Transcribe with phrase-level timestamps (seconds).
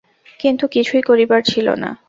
[0.39, 1.89] কিন্তু কিছুই করিবার ছিল না।